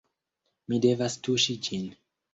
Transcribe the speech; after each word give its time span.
Mi 0.71 0.79
devas 0.85 1.19
tuŝi 1.29 1.57
ĝin 1.69 1.89